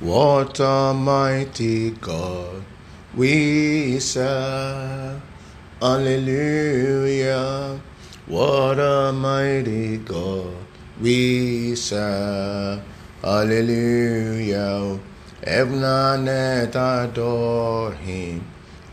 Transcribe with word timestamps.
What 0.00 0.60
a 0.60 0.94
mighty 0.94 1.90
God 1.90 2.62
we 3.16 3.98
serve. 3.98 5.20
Hallelujah. 5.80 7.80
What 8.26 8.78
a 8.78 9.12
mighty 9.12 9.96
God 9.96 10.54
we 11.00 11.74
serve. 11.74 12.80
Hallelujah. 13.22 15.00
Heaven 15.44 15.82
and 15.82 16.28
earth 16.28 16.76
adore 16.76 17.92
him. 17.94 18.46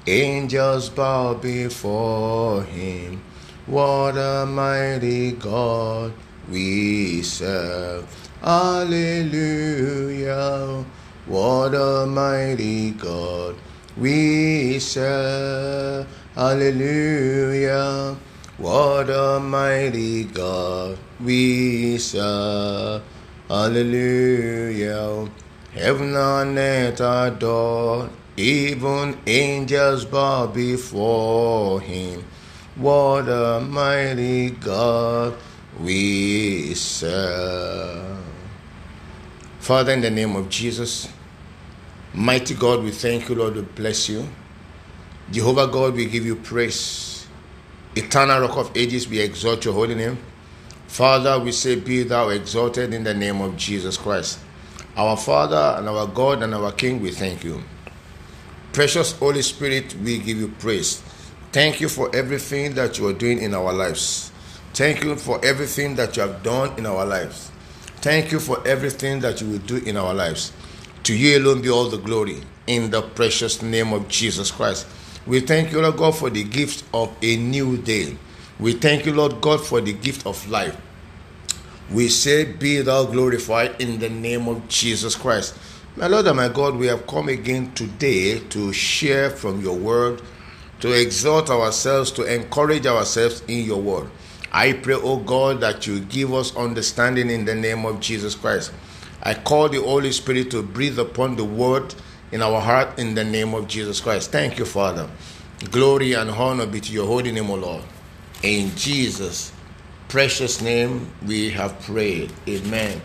Angels 0.07 0.89
bow 0.89 1.35
before 1.35 2.63
him. 2.63 3.21
What 3.67 4.17
a 4.17 4.47
mighty 4.47 5.33
God 5.33 6.13
we 6.49 7.21
serve. 7.21 8.07
Hallelujah. 8.41 9.75
What 11.27 11.73
a 11.73 12.05
mighty 12.05 12.91
God 12.91 13.55
we 13.97 14.77
serve. 14.77 16.07
Hallelujah. 16.35 18.15
What 18.57 19.09
a 19.09 19.39
mighty 19.39 20.25
God 20.25 20.99
we 21.19 21.97
serve. 21.97 23.01
Hallelujah. 23.49 25.27
Heaven 25.73 26.15
and 26.15 26.57
earth 26.57 27.01
adore, 27.01 28.09
even 28.37 29.17
angels 29.25 30.05
bow 30.05 30.47
before 30.47 31.81
him. 31.81 32.23
What 32.75 33.27
a 33.27 33.61
mighty 33.61 34.51
God 34.51 35.35
we 35.81 36.75
serve. 36.75 38.23
Father, 39.59 39.93
in 39.93 40.01
the 40.01 40.11
name 40.11 40.35
of 40.35 40.47
Jesus, 40.49 41.07
mighty 42.15 42.55
God, 42.55 42.83
we 42.83 42.91
thank 42.91 43.29
you, 43.29 43.35
Lord, 43.35 43.55
we 43.55 43.61
bless 43.61 44.09
you. 44.09 44.27
Jehovah 45.31 45.67
God, 45.67 45.95
we 45.95 46.05
give 46.05 46.25
you 46.25 46.35
praise. 46.35 47.27
Eternal 47.95 48.41
Rock 48.41 48.57
of 48.57 48.77
Ages, 48.77 49.07
we 49.07 49.19
exalt 49.19 49.65
your 49.65 49.73
holy 49.73 49.95
name. 49.95 50.17
Father, 50.87 51.39
we 51.39 51.51
say, 51.51 51.75
Be 51.75 52.03
thou 52.03 52.29
exalted 52.29 52.93
in 52.93 53.03
the 53.03 53.13
name 53.13 53.41
of 53.41 53.57
Jesus 53.57 53.97
Christ. 53.97 54.39
Our 54.95 55.17
Father 55.17 55.75
and 55.77 55.89
our 55.89 56.07
God 56.07 56.41
and 56.43 56.53
our 56.53 56.71
King, 56.71 57.01
we 57.01 57.11
thank 57.11 57.43
you. 57.43 57.61
Precious 58.71 59.11
Holy 59.13 59.41
Spirit, 59.41 59.95
we 60.03 60.17
give 60.19 60.37
you 60.37 60.49
praise. 60.59 61.01
Thank 61.51 61.79
you 61.81 61.89
for 61.89 62.13
everything 62.15 62.75
that 62.75 62.97
you 62.97 63.07
are 63.07 63.13
doing 63.13 63.41
in 63.41 63.53
our 63.53 63.71
lives. 63.73 64.31
Thank 64.73 65.03
you 65.03 65.15
for 65.15 65.43
everything 65.43 65.95
that 65.95 66.17
you 66.17 66.23
have 66.23 66.43
done 66.43 66.77
in 66.77 66.85
our 66.85 67.05
lives. 67.05 67.51
Thank 67.97 68.31
you 68.31 68.39
for 68.39 68.65
everything 68.67 69.21
that 69.21 69.41
you 69.41 69.49
will 69.49 69.59
do 69.59 69.77
in 69.77 69.95
our 69.95 70.13
lives. 70.13 70.51
To 71.05 71.15
you 71.15 71.37
alone 71.37 71.61
be 71.61 71.69
all 71.69 71.87
the 71.87 71.99
glory 71.99 72.41
in 72.65 72.89
the 72.89 73.03
precious 73.03 73.61
name 73.61 73.93
of 73.93 74.07
Jesus 74.07 74.49
Christ. 74.49 74.87
We 75.27 75.39
thank 75.39 75.71
you, 75.71 75.79
Lord 75.79 75.97
God, 75.97 76.17
for 76.17 76.31
the 76.31 76.43
gift 76.43 76.83
of 76.95 77.15
a 77.21 77.37
new 77.37 77.77
day. 77.77 78.17
We 78.59 78.73
thank 78.73 79.05
you, 79.05 79.13
Lord 79.13 79.39
God, 79.39 79.63
for 79.63 79.81
the 79.81 79.93
gift 79.93 80.25
of 80.25 80.49
life. 80.49 80.75
We 81.91 82.09
say, 82.09 82.45
Be 82.45 82.81
thou 82.81 83.05
glorified 83.05 83.79
in 83.79 83.99
the 83.99 84.09
name 84.09 84.47
of 84.47 84.67
Jesus 84.67 85.13
Christ. 85.13 85.55
My 85.95 86.07
Lord 86.07 86.25
and 86.25 86.37
my 86.37 86.49
God, 86.49 86.75
we 86.75 86.87
have 86.87 87.05
come 87.05 87.29
again 87.29 87.71
today 87.73 88.39
to 88.39 88.73
share 88.73 89.29
from 89.29 89.61
your 89.61 89.77
word, 89.77 90.23
to 90.79 90.91
exhort 90.91 91.51
ourselves, 91.51 92.09
to 92.13 92.23
encourage 92.23 92.87
ourselves 92.87 93.43
in 93.47 93.63
your 93.63 93.79
word. 93.79 94.09
I 94.51 94.73
pray, 94.73 94.95
oh 94.95 95.17
God, 95.17 95.61
that 95.61 95.85
you 95.85 95.99
give 95.99 96.33
us 96.33 96.55
understanding 96.55 97.29
in 97.29 97.45
the 97.45 97.53
name 97.53 97.85
of 97.85 97.99
Jesus 97.99 98.33
Christ. 98.33 98.71
I 99.25 99.33
call 99.33 99.69
the 99.69 99.81
Holy 99.81 100.11
Spirit 100.11 100.51
to 100.51 100.61
breathe 100.61 100.99
upon 100.99 101.35
the 101.35 101.43
word 101.43 101.95
in 102.31 102.43
our 102.43 102.61
heart 102.61 102.99
in 102.99 103.15
the 103.15 103.23
name 103.23 103.55
of 103.55 103.67
Jesus 103.67 103.99
Christ. 103.99 104.31
Thank 104.31 104.59
you, 104.59 104.65
Father. 104.65 105.09
Glory 105.71 106.13
and 106.13 106.29
honor 106.29 106.67
be 106.67 106.79
to 106.79 106.93
your 106.93 107.07
holy 107.07 107.31
name, 107.31 107.49
O 107.49 107.55
Lord. 107.55 107.83
In 108.43 108.75
Jesus' 108.75 109.51
precious 110.09 110.61
name 110.61 111.11
we 111.25 111.49
have 111.49 111.79
prayed. 111.81 112.31
Amen. 112.47 113.01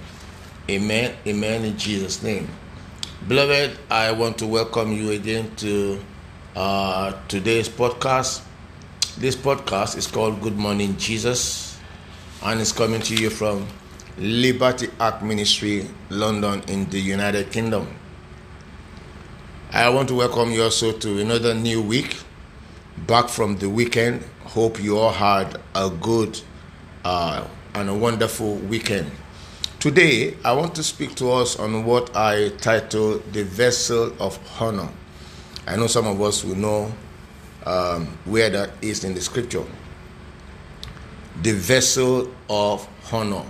Amen. 0.68 1.16
Amen. 1.26 1.64
In 1.64 1.78
Jesus' 1.78 2.22
name. 2.22 2.48
Beloved, 3.26 3.78
I 3.90 4.12
want 4.12 4.36
to 4.38 4.46
welcome 4.46 4.92
you 4.92 5.12
again 5.12 5.56
to 5.56 6.00
uh, 6.54 7.14
today's 7.28 7.70
podcast. 7.70 8.42
This 9.16 9.36
podcast 9.36 9.96
is 9.96 10.06
called 10.06 10.42
Good 10.42 10.58
Morning 10.58 10.98
Jesus 10.98 11.78
and 12.42 12.60
it's 12.60 12.72
coming 12.72 13.00
to 13.02 13.14
you 13.14 13.30
from 13.30 13.66
Liberty 14.20 14.88
Ark 15.00 15.22
Ministry, 15.22 15.88
London, 16.10 16.62
in 16.68 16.88
the 16.90 17.00
United 17.00 17.50
Kingdom. 17.50 17.88
I 19.72 19.88
want 19.88 20.08
to 20.08 20.14
welcome 20.14 20.50
you 20.50 20.62
also 20.62 20.92
to 20.92 21.20
another 21.20 21.54
new 21.54 21.80
week, 21.80 22.18
back 23.06 23.30
from 23.30 23.56
the 23.56 23.70
weekend. 23.70 24.22
Hope 24.44 24.78
you 24.82 24.98
all 24.98 25.10
had 25.12 25.58
a 25.74 25.88
good 25.88 26.38
uh, 27.02 27.46
and 27.74 27.88
a 27.88 27.94
wonderful 27.94 28.56
weekend. 28.56 29.10
Today, 29.78 30.36
I 30.44 30.52
want 30.52 30.74
to 30.74 30.82
speak 30.82 31.14
to 31.14 31.32
us 31.32 31.58
on 31.58 31.86
what 31.86 32.14
I 32.14 32.50
title 32.58 33.20
The 33.32 33.44
Vessel 33.44 34.12
of 34.20 34.38
Honor. 34.60 34.90
I 35.66 35.76
know 35.76 35.86
some 35.86 36.06
of 36.06 36.20
us 36.20 36.44
will 36.44 36.56
know 36.56 36.92
um, 37.64 38.06
where 38.26 38.50
that 38.50 38.70
is 38.82 39.02
in 39.02 39.14
the 39.14 39.20
scripture. 39.22 39.64
The 41.42 41.52
vessel 41.52 42.30
of 42.50 42.86
honor. 43.10 43.44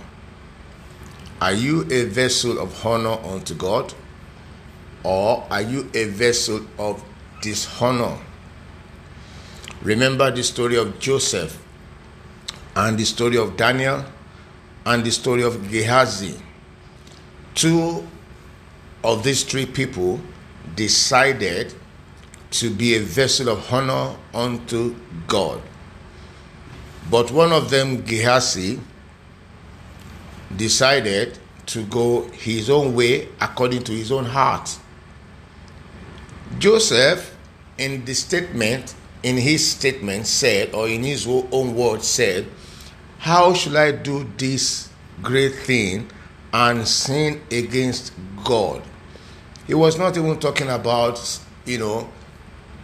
Are 1.41 1.53
you 1.53 1.81
a 1.91 2.05
vessel 2.05 2.59
of 2.59 2.85
honor 2.85 3.17
unto 3.23 3.55
God? 3.55 3.93
Or 5.03 5.43
are 5.49 5.63
you 5.63 5.89
a 5.95 6.05
vessel 6.05 6.61
of 6.77 7.03
dishonor? 7.41 8.15
Remember 9.81 10.29
the 10.29 10.43
story 10.43 10.77
of 10.77 10.99
Joseph 10.99 11.59
and 12.75 12.95
the 12.95 13.05
story 13.05 13.37
of 13.37 13.57
Daniel 13.57 14.05
and 14.85 15.03
the 15.03 15.09
story 15.11 15.41
of 15.41 15.67
Gehazi. 15.71 16.35
Two 17.55 18.07
of 19.03 19.23
these 19.23 19.43
three 19.43 19.65
people 19.65 20.21
decided 20.75 21.73
to 22.51 22.69
be 22.69 22.95
a 22.95 22.99
vessel 22.99 23.49
of 23.49 23.73
honor 23.73 24.15
unto 24.33 24.95
God. 25.27 25.59
But 27.09 27.31
one 27.31 27.51
of 27.51 27.71
them, 27.71 28.03
Gehazi, 28.03 28.79
decided 30.57 31.37
to 31.67 31.83
go 31.85 32.23
his 32.29 32.69
own 32.69 32.95
way 32.95 33.27
according 33.39 33.83
to 33.83 33.91
his 33.91 34.11
own 34.11 34.25
heart. 34.25 34.77
Joseph, 36.59 37.35
in 37.77 38.03
the 38.05 38.13
statement, 38.13 38.93
in 39.23 39.37
his 39.37 39.71
statement, 39.71 40.27
said, 40.27 40.73
or 40.73 40.87
in 40.87 41.03
his 41.03 41.27
own 41.27 41.75
words, 41.75 42.07
said, 42.07 42.47
How 43.19 43.53
shall 43.53 43.77
I 43.77 43.91
do 43.91 44.29
this 44.37 44.89
great 45.21 45.55
thing 45.55 46.09
and 46.53 46.87
sin 46.87 47.41
against 47.51 48.13
God? 48.43 48.81
He 49.67 49.73
was 49.73 49.97
not 49.97 50.17
even 50.17 50.39
talking 50.39 50.69
about, 50.69 51.39
you 51.65 51.77
know, 51.77 52.09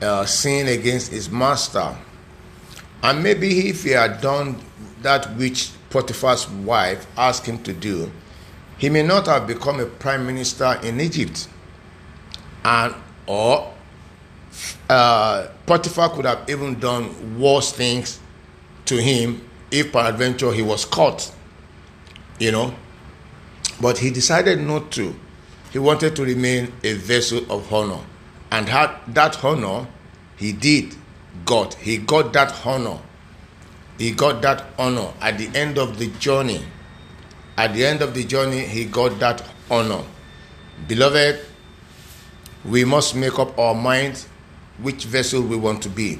uh, 0.02 0.26
sin 0.26 0.68
against 0.68 1.12
his 1.12 1.30
master. 1.30 1.98
And 3.04 3.22
maybe 3.22 3.70
if 3.70 3.84
he 3.84 3.92
had 3.92 4.22
done 4.22 4.62
that 5.02 5.36
which 5.36 5.72
Potiphar's 5.98 6.48
wife 6.48 7.08
asked 7.18 7.48
him 7.48 7.58
to 7.64 7.74
do, 7.74 8.12
he 8.78 8.88
may 8.88 9.02
not 9.02 9.26
have 9.26 9.48
become 9.48 9.80
a 9.80 9.86
prime 9.88 10.28
minister 10.28 10.80
in 10.84 11.02
Egypt. 11.02 11.48
And 12.64 12.94
or 13.26 13.74
uh, 14.88 15.48
Potiphar 15.66 16.10
could 16.10 16.26
have 16.26 16.48
even 16.48 16.80
done 16.80 17.40
worse 17.40 17.72
things 17.72 18.20
to 18.86 19.02
him 19.02 19.50
if 19.72 19.92
peradventure 19.92 20.54
he 20.54 20.62
was 20.62 20.86
caught. 20.86 21.32
You 22.40 22.52
know. 22.52 22.76
But 23.82 23.98
he 23.98 24.12
decided 24.12 24.60
not 24.62 24.92
to. 24.92 25.16
He 25.72 25.80
wanted 25.80 26.16
to 26.16 26.24
remain 26.24 26.72
a 26.84 26.94
vessel 26.94 27.40
of 27.52 27.74
honor. 27.74 28.04
And 28.52 28.70
had 28.70 28.92
that 29.08 29.44
honor, 29.44 29.88
he 30.38 30.54
did 30.54 30.96
got. 31.46 31.74
He 31.74 31.98
got 31.98 32.34
that 32.34 32.54
honor. 32.64 33.00
He 33.98 34.12
got 34.12 34.42
that 34.44 34.66
honor 34.78 35.12
at 35.22 35.38
the 35.38 35.50
end 35.58 35.78
of 35.78 35.98
the 35.98 36.08
journey. 36.20 36.64
At 37.58 37.74
the 37.74 37.86
end 37.86 38.02
of 38.02 38.14
the 38.14 38.24
journey, 38.24 38.60
he 38.66 38.86
got 38.86 39.20
that 39.20 39.44
honor. 39.72 40.04
Beloved, 40.88 41.40
we 42.66 42.86
must 42.86 43.16
make 43.16 43.40
up 43.40 43.58
our 43.58 43.74
mind 43.74 44.26
which 44.80 45.06
vessel 45.06 45.42
we 45.42 45.56
want 45.56 45.82
to 45.84 45.90
be 45.90 46.20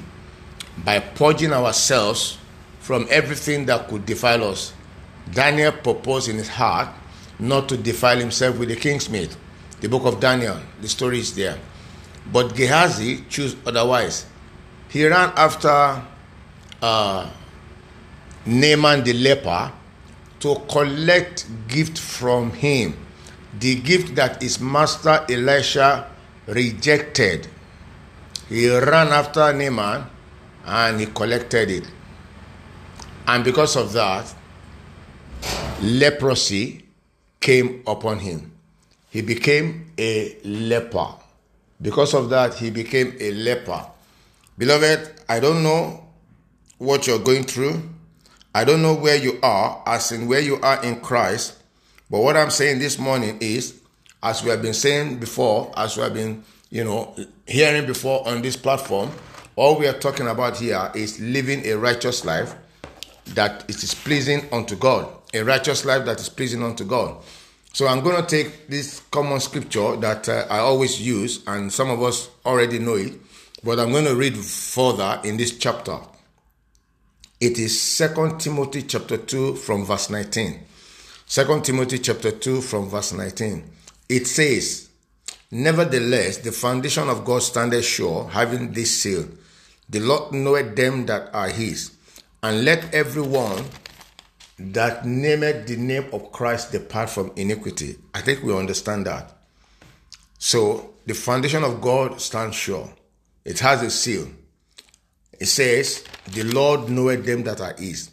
by 0.84 0.98
purging 0.98 1.52
ourselves 1.52 2.38
from 2.80 3.06
everything 3.10 3.66
that 3.66 3.88
could 3.88 4.04
defile 4.06 4.44
us. 4.44 4.72
Daniel 5.32 5.70
proposed 5.72 6.28
in 6.28 6.36
his 6.36 6.48
heart 6.48 6.88
not 7.38 7.68
to 7.68 7.76
defile 7.76 8.16
himself 8.18 8.58
with 8.58 8.68
the 8.68 8.76
king's 8.76 9.08
meat. 9.08 9.36
The 9.80 9.88
book 9.88 10.04
of 10.04 10.18
Daniel, 10.18 10.58
the 10.80 10.88
story 10.88 11.20
is 11.20 11.34
there. 11.34 11.58
But 12.32 12.54
Gehazi 12.56 13.24
chose 13.28 13.54
otherwise. 13.64 14.26
He 14.88 15.06
ran 15.06 15.32
after 15.36 16.02
uh, 16.82 17.30
Naaman 18.46 19.04
the 19.04 19.12
leper 19.12 19.72
to 20.40 20.54
collect 20.68 21.46
gift 21.68 21.98
from 21.98 22.52
him. 22.52 22.94
the 23.58 23.76
gift 23.76 24.14
that 24.14 24.42
his 24.42 24.60
master 24.60 25.24
Elisha 25.28 26.08
rejected. 26.46 27.46
He 28.48 28.68
ran 28.70 29.08
after 29.08 29.52
Naaman 29.52 30.04
and 30.64 31.00
he 31.00 31.06
collected 31.06 31.70
it. 31.70 31.84
And 33.26 33.44
because 33.44 33.76
of 33.76 33.92
that, 33.92 34.32
leprosy 35.82 36.84
came 37.40 37.82
upon 37.86 38.20
him. 38.20 38.52
He 39.10 39.22
became 39.22 39.92
a 39.98 40.36
leper. 40.44 41.08
Because 41.80 42.14
of 42.14 42.30
that, 42.30 42.54
he 42.54 42.70
became 42.70 43.14
a 43.20 43.30
leper. 43.32 43.86
Beloved, 44.56 45.20
I 45.28 45.40
don't 45.40 45.62
know 45.62 46.04
what 46.78 47.06
you're 47.06 47.18
going 47.18 47.44
through. 47.44 47.82
I 48.58 48.64
don't 48.64 48.82
know 48.82 48.94
where 48.94 49.14
you 49.14 49.38
are, 49.40 49.80
as 49.86 50.10
in 50.10 50.26
where 50.26 50.40
you 50.40 50.56
are 50.60 50.82
in 50.82 50.98
Christ. 51.00 51.54
But 52.10 52.22
what 52.22 52.36
I'm 52.36 52.50
saying 52.50 52.80
this 52.80 52.98
morning 52.98 53.38
is, 53.40 53.80
as 54.20 54.42
we 54.42 54.50
have 54.50 54.62
been 54.62 54.74
saying 54.74 55.20
before, 55.20 55.72
as 55.76 55.96
we 55.96 56.02
have 56.02 56.12
been, 56.12 56.42
you 56.68 56.82
know, 56.82 57.14
hearing 57.46 57.86
before 57.86 58.26
on 58.26 58.42
this 58.42 58.56
platform, 58.56 59.12
all 59.54 59.78
we 59.78 59.86
are 59.86 59.96
talking 59.96 60.26
about 60.26 60.56
here 60.56 60.90
is 60.96 61.20
living 61.20 61.64
a 61.66 61.74
righteous 61.74 62.24
life 62.24 62.52
that 63.26 63.64
it 63.68 63.80
is 63.80 63.94
pleasing 63.94 64.48
unto 64.50 64.74
God. 64.74 65.06
A 65.34 65.44
righteous 65.44 65.84
life 65.84 66.04
that 66.06 66.18
is 66.18 66.28
pleasing 66.28 66.64
unto 66.64 66.84
God. 66.84 67.22
So 67.72 67.86
I'm 67.86 68.00
going 68.00 68.20
to 68.20 68.26
take 68.26 68.66
this 68.66 69.02
common 69.12 69.38
scripture 69.38 69.94
that 69.98 70.28
uh, 70.28 70.46
I 70.50 70.58
always 70.58 71.00
use, 71.00 71.44
and 71.46 71.72
some 71.72 71.90
of 71.90 72.02
us 72.02 72.28
already 72.44 72.80
know 72.80 72.96
it, 72.96 73.12
but 73.62 73.78
I'm 73.78 73.92
going 73.92 74.06
to 74.06 74.16
read 74.16 74.36
further 74.36 75.20
in 75.22 75.36
this 75.36 75.56
chapter. 75.56 76.00
It 77.40 77.56
is 77.56 77.80
Second 77.80 78.40
Timothy 78.40 78.82
chapter 78.82 79.16
2 79.16 79.54
from 79.54 79.84
verse 79.84 80.10
19. 80.10 80.58
2 81.28 81.60
Timothy 81.60 82.00
chapter 82.00 82.32
2 82.32 82.60
from 82.60 82.88
verse 82.88 83.12
19. 83.12 83.62
It 84.08 84.26
says, 84.26 84.88
Nevertheless, 85.52 86.38
the 86.38 86.50
foundation 86.50 87.08
of 87.08 87.24
God 87.24 87.44
standeth 87.44 87.84
sure, 87.84 88.28
having 88.28 88.72
this 88.72 89.02
seal. 89.02 89.28
The 89.88 90.00
Lord 90.00 90.32
knoweth 90.32 90.74
them 90.74 91.06
that 91.06 91.32
are 91.32 91.48
his. 91.48 91.92
And 92.42 92.64
let 92.64 92.92
everyone 92.92 93.64
that 94.58 95.06
nameth 95.06 95.68
the 95.68 95.76
name 95.76 96.06
of 96.12 96.32
Christ 96.32 96.72
depart 96.72 97.08
from 97.08 97.30
iniquity. 97.36 97.98
I 98.12 98.20
think 98.20 98.42
we 98.42 98.52
understand 98.52 99.06
that. 99.06 99.32
So 100.38 100.94
the 101.06 101.14
foundation 101.14 101.62
of 101.62 101.80
God 101.80 102.20
stands 102.20 102.56
sure. 102.56 102.92
It 103.44 103.60
has 103.60 103.82
a 103.82 103.90
seal. 103.92 104.26
It 105.38 105.46
says, 105.46 106.04
The 106.32 106.44
Lord 106.44 106.88
knoweth 106.88 107.24
them 107.24 107.44
that 107.44 107.60
are 107.60 107.74
his. 107.76 108.10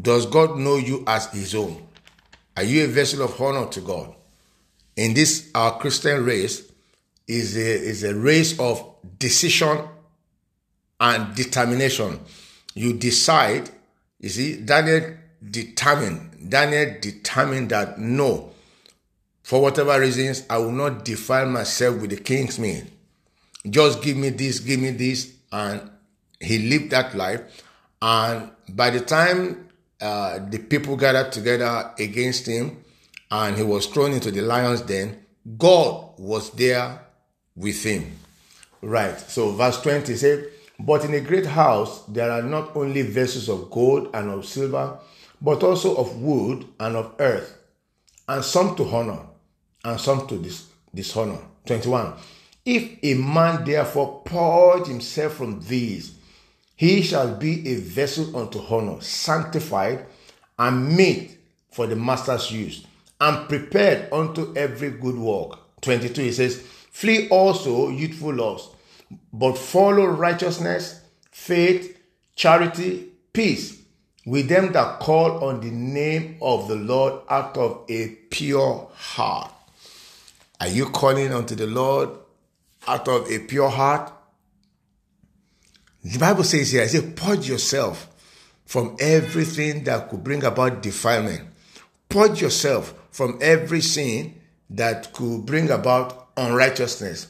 Does 0.00 0.26
God 0.26 0.56
know 0.58 0.76
you 0.76 1.04
as 1.06 1.26
his 1.26 1.54
own? 1.54 1.82
Are 2.56 2.62
you 2.62 2.84
a 2.84 2.88
vessel 2.88 3.22
of 3.22 3.40
honor 3.40 3.68
to 3.70 3.80
God? 3.80 4.14
In 4.96 5.14
this 5.14 5.50
our 5.54 5.78
Christian 5.78 6.24
race 6.24 6.70
is 7.26 7.56
a, 7.56 7.60
is 7.60 8.04
a 8.04 8.14
race 8.14 8.58
of 8.58 8.84
decision 9.18 9.78
and 11.00 11.34
determination. 11.34 12.20
You 12.74 12.92
decide, 12.92 13.70
you 14.20 14.28
see, 14.28 14.60
Daniel 14.60 15.16
determined, 15.48 16.50
Daniel 16.50 16.96
determined 17.00 17.70
that 17.70 17.98
no, 17.98 18.52
for 19.42 19.62
whatever 19.62 19.98
reasons, 19.98 20.44
I 20.48 20.58
will 20.58 20.72
not 20.72 21.04
defile 21.04 21.46
myself 21.46 22.00
with 22.00 22.10
the 22.10 22.16
king's 22.16 22.58
meat. 22.58 22.84
Just 23.68 24.02
give 24.02 24.16
me 24.16 24.30
this, 24.30 24.60
give 24.60 24.80
me 24.80 24.90
this. 24.90 25.32
And 25.50 25.90
he 26.40 26.58
lived 26.58 26.90
that 26.90 27.14
life. 27.14 27.42
And 28.02 28.50
by 28.68 28.90
the 28.90 29.00
time 29.00 29.68
uh, 30.00 30.38
the 30.48 30.58
people 30.58 30.96
gathered 30.96 31.32
together 31.32 31.92
against 31.98 32.46
him 32.46 32.82
and 33.30 33.56
he 33.56 33.62
was 33.62 33.86
thrown 33.86 34.12
into 34.12 34.30
the 34.30 34.40
lion's 34.40 34.80
den, 34.80 35.24
God 35.58 36.14
was 36.18 36.50
there 36.52 37.00
with 37.54 37.84
him. 37.84 38.16
Right. 38.82 39.18
So 39.18 39.52
verse 39.52 39.80
20 39.82 40.16
says, 40.16 40.46
But 40.78 41.04
in 41.04 41.14
a 41.14 41.20
great 41.20 41.46
house 41.46 42.04
there 42.06 42.30
are 42.30 42.42
not 42.42 42.74
only 42.74 43.02
vessels 43.02 43.48
of 43.48 43.70
gold 43.70 44.10
and 44.14 44.30
of 44.30 44.46
silver, 44.46 44.98
but 45.40 45.62
also 45.62 45.96
of 45.96 46.20
wood 46.20 46.66
and 46.78 46.96
of 46.96 47.14
earth, 47.18 47.56
and 48.28 48.44
some 48.44 48.76
to 48.76 48.84
honor, 48.84 49.20
and 49.84 49.98
some 50.00 50.26
to 50.28 50.38
dis- 50.38 50.66
dishonor. 50.94 51.38
21. 51.66 52.12
If 52.64 52.98
a 53.02 53.14
man 53.14 53.64
therefore 53.64 54.22
purge 54.24 54.86
himself 54.86 55.34
from 55.34 55.60
these, 55.60 56.12
he 56.80 57.02
shall 57.02 57.34
be 57.36 57.68
a 57.68 57.74
vessel 57.74 58.34
unto 58.34 58.58
honor, 58.58 59.02
sanctified 59.02 60.06
and 60.58 60.96
made 60.96 61.36
for 61.70 61.86
the 61.86 61.94
master's 61.94 62.50
use, 62.50 62.86
and 63.20 63.46
prepared 63.50 64.10
unto 64.10 64.56
every 64.56 64.90
good 64.92 65.18
work. 65.18 65.58
22. 65.82 66.22
He 66.22 66.32
says, 66.32 66.62
Flee 66.90 67.28
also 67.28 67.90
youthful 67.90 68.32
lusts, 68.32 68.74
but 69.30 69.58
follow 69.58 70.06
righteousness, 70.06 71.02
faith, 71.30 72.00
charity, 72.34 73.08
peace 73.34 73.82
with 74.24 74.48
them 74.48 74.72
that 74.72 75.00
call 75.00 75.44
on 75.44 75.60
the 75.60 75.70
name 75.70 76.38
of 76.40 76.66
the 76.66 76.76
Lord 76.76 77.20
out 77.28 77.58
of 77.58 77.84
a 77.90 78.08
pure 78.30 78.88
heart. 78.94 79.52
Are 80.58 80.68
you 80.68 80.86
calling 80.86 81.30
unto 81.30 81.54
the 81.54 81.66
Lord 81.66 82.08
out 82.88 83.06
of 83.06 83.30
a 83.30 83.38
pure 83.40 83.68
heart? 83.68 84.14
The 86.02 86.18
Bible 86.18 86.44
says 86.44 86.72
here, 86.72 86.82
it 86.82 87.16
purge 87.16 87.48
yourself 87.48 88.08
from 88.64 88.96
everything 89.00 89.84
that 89.84 90.08
could 90.08 90.24
bring 90.24 90.44
about 90.44 90.82
defilement. 90.82 91.42
Purge 92.08 92.40
yourself 92.40 92.94
from 93.10 93.38
every 93.42 93.80
sin 93.80 94.40
that 94.70 95.12
could 95.12 95.44
bring 95.44 95.70
about 95.70 96.28
unrighteousness. 96.36 97.28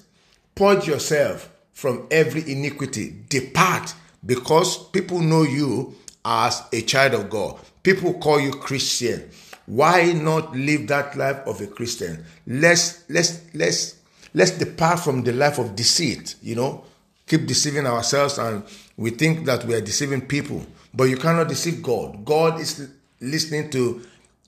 Purge 0.54 0.86
yourself 0.86 1.50
from 1.72 2.06
every 2.10 2.50
iniquity. 2.50 3.24
Depart 3.28 3.94
because 4.24 4.88
people 4.90 5.20
know 5.20 5.42
you 5.42 5.94
as 6.24 6.62
a 6.72 6.82
child 6.82 7.14
of 7.14 7.30
God. 7.30 7.58
People 7.82 8.14
call 8.14 8.38
you 8.38 8.52
Christian. 8.52 9.30
Why 9.66 10.12
not 10.12 10.54
live 10.54 10.86
that 10.88 11.16
life 11.16 11.38
of 11.46 11.60
a 11.60 11.66
Christian? 11.66 12.24
Let's 12.46 13.08
let's 13.08 13.40
let's 13.54 13.96
let's 14.34 14.50
depart 14.52 15.00
from 15.00 15.22
the 15.22 15.32
life 15.32 15.58
of 15.58 15.74
deceit, 15.74 16.34
you 16.42 16.56
know, 16.56 16.84
keep 17.30 17.46
deceiving 17.46 17.86
ourselves 17.86 18.38
and 18.38 18.64
we 18.96 19.10
think 19.10 19.46
that 19.46 19.64
we 19.64 19.72
are 19.74 19.80
deceiving 19.80 20.20
people. 20.20 20.66
But 20.92 21.04
you 21.04 21.16
cannot 21.16 21.46
deceive 21.46 21.80
God. 21.80 22.24
God 22.24 22.60
is 22.60 22.90
listening 23.20 23.70
to 23.70 24.02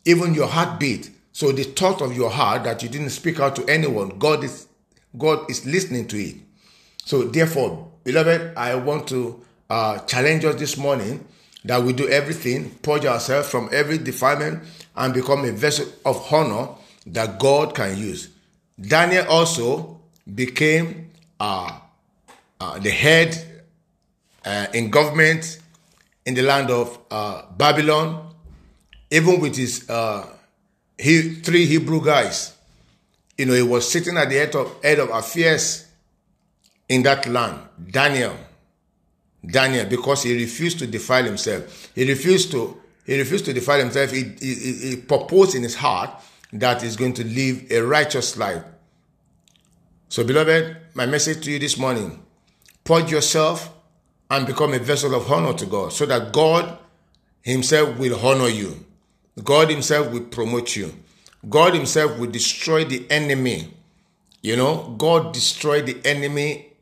even 0.04 0.34
your 0.34 0.48
heartbeat. 0.48 1.10
So 1.30 1.52
the 1.52 1.62
thought 1.62 2.02
of 2.02 2.16
your 2.16 2.28
heart 2.28 2.64
that 2.64 2.82
you 2.82 2.88
didn't 2.88 3.10
speak 3.10 3.38
out 3.38 3.54
to 3.56 3.64
anyone, 3.66 4.18
God 4.18 4.42
is 4.42 4.66
God 5.16 5.48
is 5.48 5.64
listening 5.64 6.08
to 6.08 6.16
it. 6.16 6.36
So 7.04 7.22
therefore, 7.22 7.88
beloved, 8.02 8.54
I 8.56 8.74
want 8.74 9.06
to 9.08 9.40
uh, 9.70 9.98
challenge 10.00 10.44
us 10.44 10.56
this 10.56 10.76
morning 10.76 11.24
that 11.64 11.82
we 11.82 11.92
do 11.92 12.08
everything, 12.08 12.70
purge 12.82 13.04
ourselves 13.04 13.48
from 13.48 13.68
every 13.72 13.98
defilement, 13.98 14.64
and 14.96 15.14
become 15.14 15.44
a 15.44 15.52
vessel 15.52 15.86
of 16.04 16.32
honor 16.32 16.68
that 17.06 17.38
God 17.38 17.74
can 17.76 17.96
use. 17.96 18.30
Daniel 18.80 19.26
also 19.28 20.00
became 20.34 21.10
uh, 21.38 21.78
uh, 22.62 22.78
the 22.78 22.90
head 22.90 23.36
uh, 24.44 24.66
in 24.72 24.88
government 24.88 25.58
in 26.24 26.34
the 26.34 26.42
land 26.42 26.70
of 26.70 26.96
uh, 27.10 27.42
Babylon, 27.56 28.32
even 29.10 29.40
with 29.40 29.56
his 29.56 29.90
uh, 29.90 30.28
he, 30.96 31.34
three 31.34 31.66
Hebrew 31.66 32.04
guys. 32.04 32.56
You 33.36 33.46
know, 33.46 33.54
he 33.54 33.62
was 33.62 33.90
sitting 33.90 34.16
at 34.16 34.28
the 34.28 34.36
head 34.36 34.54
of, 34.54 34.80
head 34.84 35.00
of 35.00 35.10
affairs 35.10 35.88
in 36.88 37.02
that 37.02 37.26
land. 37.26 37.58
Daniel, 37.90 38.36
Daniel 39.44 39.86
because 39.86 40.22
he 40.22 40.32
refused 40.34 40.78
to 40.78 40.86
defile 40.86 41.24
himself. 41.24 41.90
He 41.96 42.08
refused 42.08 42.52
to 42.52 42.80
he 43.04 43.18
refused 43.18 43.46
to 43.46 43.52
defile 43.52 43.80
himself. 43.80 44.12
He, 44.12 44.22
he, 44.38 44.54
he 44.90 44.96
proposed 44.96 45.56
in 45.56 45.64
his 45.64 45.74
heart 45.74 46.10
that 46.52 46.82
he's 46.82 46.94
going 46.94 47.14
to 47.14 47.24
live 47.24 47.72
a 47.72 47.80
righteous 47.80 48.36
life. 48.36 48.62
So, 50.08 50.22
beloved, 50.22 50.76
my 50.94 51.06
message 51.06 51.42
to 51.44 51.50
you 51.50 51.58
this 51.58 51.76
morning 51.76 52.22
purge 52.84 53.10
yourself 53.10 53.72
and 54.30 54.46
become 54.46 54.72
a 54.72 54.78
vessel 54.78 55.14
of 55.14 55.30
honor 55.30 55.52
to 55.54 55.66
God 55.66 55.92
so 55.92 56.06
that 56.06 56.32
God 56.32 56.78
Himself 57.42 57.98
will 57.98 58.18
honor 58.26 58.48
you. 58.48 58.84
God 59.42 59.70
Himself 59.70 60.10
will 60.12 60.24
promote 60.24 60.76
you. 60.76 60.94
God 61.48 61.74
Himself 61.74 62.18
will 62.18 62.30
destroy 62.30 62.84
the 62.84 63.08
enemy. 63.10 63.72
You 64.42 64.56
know, 64.56 64.94
God 64.98 65.32
destroyed 65.32 65.86
the 65.86 66.00
enemy 66.04 66.72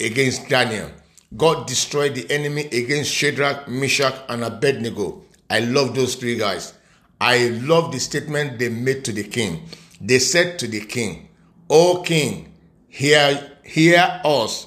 against 0.00 0.48
Daniel. 0.48 0.90
God 1.36 1.66
destroyed 1.66 2.14
the 2.14 2.30
enemy 2.30 2.66
against 2.66 3.12
Shadrach, 3.12 3.68
Meshach, 3.68 4.14
and 4.28 4.44
Abednego. 4.44 5.22
I 5.50 5.60
love 5.60 5.94
those 5.94 6.14
three 6.14 6.36
guys. 6.36 6.72
I 7.20 7.48
love 7.48 7.92
the 7.92 7.98
statement 7.98 8.58
they 8.58 8.68
made 8.68 9.04
to 9.06 9.12
the 9.12 9.24
king. 9.24 9.68
They 10.00 10.18
said 10.18 10.58
to 10.60 10.68
the 10.68 10.80
king, 10.80 11.28
O 11.68 12.02
king, 12.02 12.52
hear, 12.88 13.52
hear 13.64 14.20
us. 14.24 14.66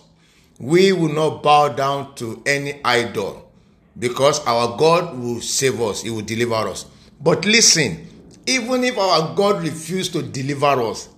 We 0.60 0.92
will 0.92 1.14
not 1.14 1.42
bow 1.42 1.70
down 1.70 2.16
to 2.16 2.44
any 2.46 2.82
idol 2.84 3.50
because 3.98 4.46
our 4.46 4.78
God 4.78 5.18
will 5.18 5.42
save 5.42 5.82
us. 5.82 6.04
He 6.04 6.10
will 6.10 6.22
deliver 6.22 6.56
us. 6.56 6.86
But 7.22 7.46
listen, 7.46 8.08
even 8.46 8.84
if 8.84 8.98
our 8.98 9.36
God 9.36 9.64
refused 9.64 10.14
to 10.14 10.22
deliver 10.22 10.82
us, 10.84 11.10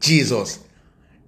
Jesus, 0.00 0.64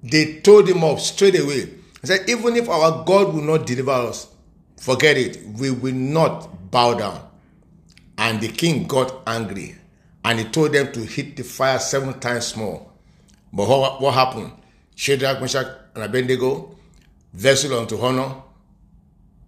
they 0.02 0.40
told 0.40 0.68
him 0.68 0.82
off 0.82 1.00
straight 1.00 1.38
away. 1.38 1.66
He 2.00 2.06
said, 2.06 2.28
even 2.28 2.56
if 2.56 2.68
our 2.68 3.04
God 3.04 3.34
will 3.34 3.42
not 3.42 3.66
deliver 3.66 3.92
us, 3.92 4.28
forget 4.76 5.16
it. 5.16 5.42
We 5.58 5.70
will 5.70 5.94
not 5.94 6.70
bow 6.70 6.94
down. 6.94 7.28
And 8.18 8.40
the 8.40 8.48
king 8.48 8.86
got 8.86 9.22
angry 9.26 9.76
and 10.24 10.38
he 10.38 10.44
told 10.46 10.72
them 10.72 10.92
to 10.92 11.00
hit 11.00 11.36
the 11.36 11.44
fire 11.44 11.78
seven 11.78 12.18
times 12.20 12.56
more. 12.56 12.90
But 13.52 13.68
what, 13.68 14.14
happened? 14.14 14.52
Shadrach, 14.96 15.40
Meshach, 15.40 15.66
and 15.94 16.04
Abednego, 16.04 16.73
vessel 17.34 17.78
unto 17.78 18.00
honor 18.00 18.36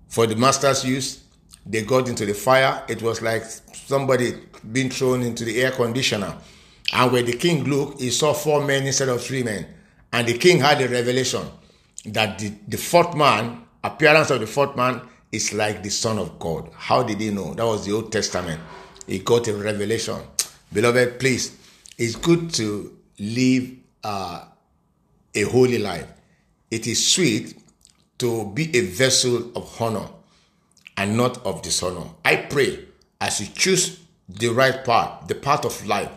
for 0.08 0.26
the 0.26 0.36
master's 0.36 0.84
use, 0.84 1.24
they 1.64 1.82
got 1.82 2.08
into 2.08 2.26
the 2.26 2.34
fire. 2.34 2.84
It 2.88 3.02
was 3.02 3.22
like 3.22 3.44
somebody 3.44 4.34
being 4.72 4.90
thrown 4.90 5.22
into 5.22 5.44
the 5.44 5.62
air 5.62 5.70
conditioner. 5.70 6.36
And 6.92 7.12
when 7.12 7.24
the 7.24 7.32
king 7.32 7.64
looked, 7.64 8.00
he 8.00 8.10
saw 8.10 8.32
four 8.32 8.64
men 8.64 8.86
instead 8.86 9.08
of 9.08 9.22
three 9.22 9.42
men. 9.42 9.66
And 10.12 10.26
the 10.26 10.38
king 10.38 10.60
had 10.60 10.80
a 10.80 10.88
revelation 10.88 11.46
that 12.06 12.38
the, 12.38 12.52
the 12.68 12.76
fourth 12.76 13.16
man, 13.16 13.62
appearance 13.82 14.30
of 14.30 14.40
the 14.40 14.46
fourth 14.46 14.76
man, 14.76 15.00
is 15.32 15.52
like 15.52 15.82
the 15.82 15.90
Son 15.90 16.18
of 16.18 16.38
God. 16.38 16.70
How 16.74 17.02
did 17.02 17.20
he 17.20 17.30
know? 17.30 17.54
That 17.54 17.66
was 17.66 17.84
the 17.84 17.92
Old 17.92 18.12
Testament. 18.12 18.60
He 19.06 19.18
got 19.18 19.48
a 19.48 19.54
revelation. 19.54 20.20
Beloved, 20.72 21.18
please, 21.18 21.56
it's 21.98 22.14
good 22.14 22.52
to 22.54 22.96
live 23.18 23.70
uh, 24.04 24.44
a 25.34 25.42
holy 25.42 25.78
life. 25.78 26.06
It 26.70 26.86
is 26.86 27.12
sweet 27.12 27.56
to 28.18 28.50
be 28.52 28.74
a 28.76 28.80
vessel 28.82 29.50
of 29.56 29.80
honor 29.80 30.08
and 30.96 31.16
not 31.16 31.44
of 31.44 31.62
dishonor. 31.62 32.06
I 32.24 32.36
pray 32.36 32.84
as 33.20 33.40
you 33.40 33.46
choose 33.54 34.00
the 34.28 34.48
right 34.48 34.84
path, 34.84 35.28
the 35.28 35.34
path 35.34 35.64
of 35.64 35.86
life, 35.86 36.10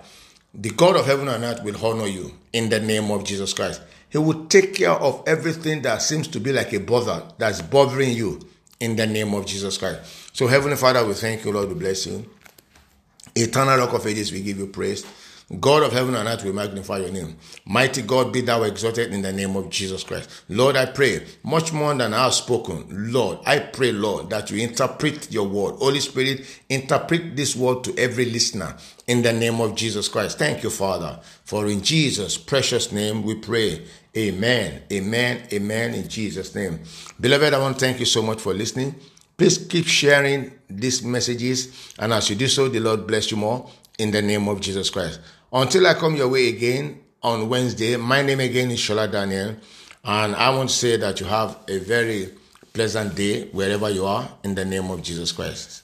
the 0.54 0.70
God 0.72 0.96
of 0.96 1.06
heaven 1.06 1.28
and 1.28 1.44
earth 1.44 1.64
will 1.64 1.86
honor 1.86 2.08
you 2.08 2.34
in 2.54 2.70
the 2.70 2.80
name 2.80 3.12
of 3.12 3.24
Jesus 3.24 3.54
Christ. 3.54 3.82
He 4.10 4.18
will 4.18 4.46
take 4.48 4.74
care 4.76 4.92
of 4.92 5.24
everything 5.28 5.84
that 5.84 6.02
seems 6.02 6.28
to 6.30 6.40
be 6.40 6.52
like 6.52 6.74
a 6.74 6.80
bother 6.80 7.24
that's 7.38 7.62
bothering 7.62 8.12
you 8.12 8.40
in 8.80 8.96
the 8.96 9.06
name 9.06 9.34
of 9.34 9.46
Jesus 9.46 9.78
Christ. 9.78 10.36
So, 10.36 10.48
Heavenly 10.48 10.78
Father, 10.78 11.06
we 11.06 11.14
thank 11.14 11.46
you, 11.46 11.52
Lord, 11.52 11.70
we 11.70 11.76
bless 11.76 12.08
you. 12.08 12.28
Eternal 13.36 13.78
Rock 13.78 13.94
of 13.94 14.08
Ages, 14.08 14.32
we 14.32 14.42
give 14.42 14.58
you 14.58 14.68
praise. 14.68 15.06
God 15.58 15.82
of 15.82 15.94
heaven 15.94 16.14
and 16.14 16.30
earth, 16.30 16.44
we 16.44 16.52
magnify 16.52 17.00
your 17.00 17.12
name. 17.12 17.36
Mighty 17.66 18.04
God, 18.04 18.32
be 18.32 18.42
thou 18.42 18.62
exalted 18.64 19.12
in 19.12 19.24
the 19.24 19.34
name 19.34 19.56
of 19.56 19.72
Jesus 19.72 20.04
Christ. 20.04 20.30
Lord, 20.48 20.76
I 20.76 20.86
pray, 20.86 21.26
much 21.44 21.74
more 21.74 21.96
than 21.96 22.14
I 22.14 22.26
have 22.26 22.36
spoken, 22.36 22.86
Lord, 23.12 23.40
I 23.48 23.58
pray, 23.58 23.92
Lord, 23.92 24.30
that 24.30 24.52
you 24.52 24.62
interpret 24.62 25.32
your 25.32 25.48
word. 25.48 25.76
Holy 25.78 26.02
Spirit, 26.02 26.46
interpret 26.70 27.36
this 27.36 27.56
word 27.56 27.84
to 27.86 27.98
every 27.98 28.26
listener 28.26 28.78
in 29.08 29.24
the 29.24 29.34
name 29.34 29.60
of 29.60 29.74
Jesus 29.74 30.08
Christ. 30.08 30.38
Thank 30.38 30.62
you, 30.62 30.70
Father, 30.70 31.20
for 31.44 31.66
in 31.66 31.82
Jesus' 31.82 32.38
precious 32.38 32.92
name 32.92 33.24
we 33.24 33.34
pray. 33.34 33.88
Amen, 34.16 34.84
amen, 34.94 35.48
amen, 35.52 35.96
in 35.96 36.08
Jesus' 36.08 36.54
name. 36.54 36.80
Beloved, 37.20 37.56
I 37.56 37.60
want 37.60 37.80
to 37.80 37.86
thank 37.86 38.00
you 38.00 38.06
so 38.06 38.22
much 38.22 38.40
for 38.40 38.54
listening. 38.54 38.94
Please 39.36 39.58
keep 39.58 39.88
sharing 39.88 40.52
these 40.70 41.02
messages, 41.02 41.94
and 41.98 42.14
as 42.14 42.30
you 42.30 42.36
do 42.36 42.48
so, 42.48 42.68
the 42.68 42.80
Lord 42.80 43.08
bless 43.08 43.32
you 43.32 43.38
more 43.38 43.68
in 43.98 44.12
the 44.12 44.22
name 44.22 44.48
of 44.48 44.62
Jesus 44.62 44.90
Christ. 44.90 45.20
Until 45.52 45.88
I 45.88 45.96
come 45.96 46.16
your 46.16 46.28
way 46.28 46.50
again 46.50 47.00
on 47.24 47.50
Wednesday, 47.50 47.98
my 47.98 48.22
name 48.22 48.40
again 48.40 48.70
is 48.70 48.80
Shola 48.80 49.12
Daniel, 49.12 49.56
and 50.04 50.36
I 50.36 50.56
want 50.56 50.70
to 50.70 50.76
say 50.76 50.96
that 50.98 51.20
you 51.20 51.26
have 51.26 51.58
a 51.68 51.80
very 51.80 52.30
pleasant 52.72 53.16
day 53.16 53.46
wherever 53.48 53.90
you 53.90 54.06
are 54.06 54.30
in 54.44 54.54
the 54.54 54.64
name 54.64 54.92
of 54.92 55.02
Jesus 55.02 55.32
Christ. 55.32 55.82